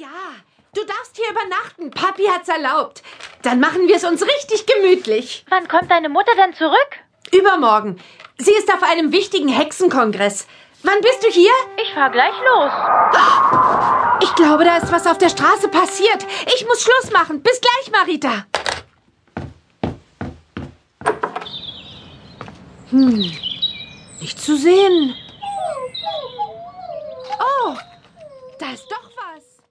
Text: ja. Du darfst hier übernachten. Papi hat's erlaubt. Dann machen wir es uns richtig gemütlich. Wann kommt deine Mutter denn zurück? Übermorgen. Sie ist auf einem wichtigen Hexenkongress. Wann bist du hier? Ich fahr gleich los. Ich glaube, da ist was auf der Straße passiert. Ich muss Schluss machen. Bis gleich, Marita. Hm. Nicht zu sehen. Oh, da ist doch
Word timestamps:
ja. 0.00 0.08
Du 0.74 0.84
darfst 0.84 1.16
hier 1.16 1.30
übernachten. 1.30 1.90
Papi 1.90 2.24
hat's 2.26 2.48
erlaubt. 2.48 3.02
Dann 3.42 3.60
machen 3.60 3.86
wir 3.88 3.96
es 3.96 4.04
uns 4.04 4.22
richtig 4.22 4.66
gemütlich. 4.66 5.44
Wann 5.50 5.68
kommt 5.68 5.90
deine 5.90 6.08
Mutter 6.08 6.32
denn 6.36 6.54
zurück? 6.54 6.90
Übermorgen. 7.32 8.00
Sie 8.38 8.52
ist 8.52 8.72
auf 8.72 8.82
einem 8.82 9.12
wichtigen 9.12 9.48
Hexenkongress. 9.48 10.46
Wann 10.82 11.00
bist 11.02 11.22
du 11.22 11.28
hier? 11.28 11.52
Ich 11.82 11.92
fahr 11.92 12.10
gleich 12.10 12.32
los. 12.32 12.72
Ich 14.22 14.34
glaube, 14.34 14.64
da 14.64 14.78
ist 14.78 14.90
was 14.90 15.06
auf 15.06 15.18
der 15.18 15.28
Straße 15.28 15.68
passiert. 15.68 16.24
Ich 16.54 16.66
muss 16.66 16.82
Schluss 16.82 17.10
machen. 17.12 17.42
Bis 17.42 17.60
gleich, 17.60 17.90
Marita. 17.92 18.46
Hm. 22.90 23.32
Nicht 24.20 24.40
zu 24.40 24.56
sehen. 24.56 25.14
Oh, 27.38 27.76
da 28.58 28.72
ist 28.72 28.86
doch 28.90 29.09